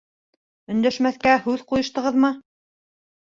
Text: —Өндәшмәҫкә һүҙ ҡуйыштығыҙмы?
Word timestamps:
—Өндәшмәҫкә 0.75 1.35
һүҙ 1.45 1.63
ҡуйыштығыҙмы? 1.73 2.31